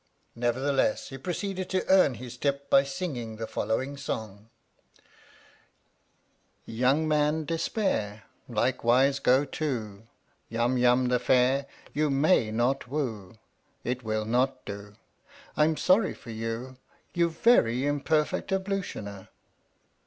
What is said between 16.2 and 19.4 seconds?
you, You very imperfect ablutioner